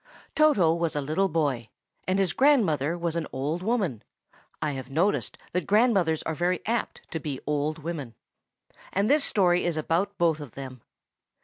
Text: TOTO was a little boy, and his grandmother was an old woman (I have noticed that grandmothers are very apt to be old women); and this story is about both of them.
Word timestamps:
TOTO 0.33 0.73
was 0.73 0.95
a 0.95 0.99
little 1.01 1.29
boy, 1.29 1.69
and 2.07 2.17
his 2.17 2.33
grandmother 2.33 2.97
was 2.97 3.15
an 3.15 3.27
old 3.31 3.61
woman 3.61 4.01
(I 4.59 4.71
have 4.71 4.89
noticed 4.89 5.37
that 5.51 5.67
grandmothers 5.67 6.23
are 6.23 6.33
very 6.33 6.59
apt 6.65 7.01
to 7.11 7.19
be 7.19 7.39
old 7.45 7.77
women); 7.83 8.15
and 8.91 9.11
this 9.11 9.23
story 9.23 9.63
is 9.63 9.77
about 9.77 10.17
both 10.17 10.39
of 10.39 10.53
them. 10.53 10.81